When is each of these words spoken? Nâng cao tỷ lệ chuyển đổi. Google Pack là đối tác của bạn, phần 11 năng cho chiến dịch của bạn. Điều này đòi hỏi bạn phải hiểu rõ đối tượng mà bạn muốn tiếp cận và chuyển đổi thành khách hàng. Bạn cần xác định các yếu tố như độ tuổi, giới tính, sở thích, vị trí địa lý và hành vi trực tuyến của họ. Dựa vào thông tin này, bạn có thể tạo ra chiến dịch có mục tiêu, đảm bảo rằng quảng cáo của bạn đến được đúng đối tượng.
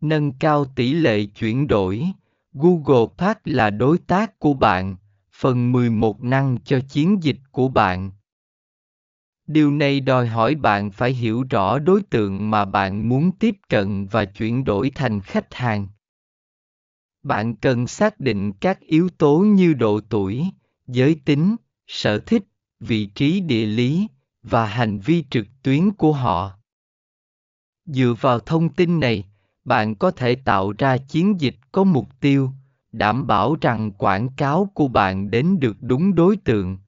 Nâng 0.00 0.32
cao 0.32 0.64
tỷ 0.64 0.92
lệ 0.92 1.24
chuyển 1.24 1.66
đổi. 1.66 2.06
Google 2.52 3.06
Pack 3.18 3.40
là 3.44 3.70
đối 3.70 3.98
tác 3.98 4.38
của 4.38 4.54
bạn, 4.54 4.96
phần 5.32 5.72
11 5.72 6.22
năng 6.22 6.58
cho 6.64 6.80
chiến 6.88 7.22
dịch 7.22 7.38
của 7.52 7.68
bạn. 7.68 8.10
Điều 9.46 9.70
này 9.70 10.00
đòi 10.00 10.26
hỏi 10.26 10.54
bạn 10.54 10.90
phải 10.90 11.12
hiểu 11.12 11.44
rõ 11.50 11.78
đối 11.78 12.02
tượng 12.02 12.50
mà 12.50 12.64
bạn 12.64 13.08
muốn 13.08 13.32
tiếp 13.32 13.56
cận 13.68 14.06
và 14.06 14.24
chuyển 14.24 14.64
đổi 14.64 14.90
thành 14.94 15.20
khách 15.20 15.54
hàng. 15.54 15.86
Bạn 17.22 17.56
cần 17.56 17.86
xác 17.86 18.20
định 18.20 18.52
các 18.52 18.80
yếu 18.80 19.08
tố 19.08 19.38
như 19.38 19.74
độ 19.74 20.00
tuổi, 20.08 20.44
giới 20.86 21.20
tính, 21.24 21.56
sở 21.86 22.18
thích, 22.18 22.42
vị 22.80 23.06
trí 23.06 23.40
địa 23.40 23.66
lý 23.66 24.08
và 24.42 24.66
hành 24.66 24.98
vi 24.98 25.24
trực 25.30 25.46
tuyến 25.62 25.90
của 25.90 26.12
họ. 26.12 26.52
Dựa 27.84 28.14
vào 28.20 28.40
thông 28.40 28.68
tin 28.68 29.00
này, 29.00 29.24
bạn 29.68 29.94
có 29.94 30.10
thể 30.10 30.34
tạo 30.34 30.72
ra 30.78 30.96
chiến 30.96 31.40
dịch 31.40 31.54
có 31.72 31.84
mục 31.84 32.08
tiêu, 32.20 32.50
đảm 32.92 33.26
bảo 33.26 33.56
rằng 33.60 33.92
quảng 33.92 34.28
cáo 34.36 34.70
của 34.74 34.88
bạn 34.88 35.30
đến 35.30 35.60
được 35.60 35.76
đúng 35.80 36.14
đối 36.14 36.36
tượng. 36.36 36.78